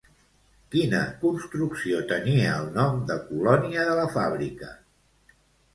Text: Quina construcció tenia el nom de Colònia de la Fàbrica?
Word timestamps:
Quina 0.75 1.01
construcció 1.25 1.99
tenia 2.13 2.57
el 2.63 2.67
nom 2.81 2.99
de 3.13 3.19
Colònia 3.29 3.87
de 3.91 3.95
la 4.03 4.11
Fàbrica? 4.19 4.77